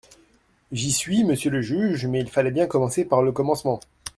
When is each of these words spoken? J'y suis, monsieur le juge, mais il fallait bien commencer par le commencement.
J'y 0.71 0.91
suis, 0.91 1.23
monsieur 1.23 1.51
le 1.51 1.61
juge, 1.61 2.07
mais 2.07 2.21
il 2.21 2.27
fallait 2.31 2.49
bien 2.49 2.65
commencer 2.65 3.05
par 3.05 3.21
le 3.21 3.31
commencement. 3.31 3.79